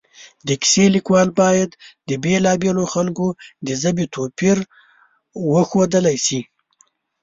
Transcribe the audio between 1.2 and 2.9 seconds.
باید د بېلا بېلو